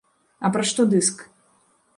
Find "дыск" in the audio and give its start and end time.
0.95-1.23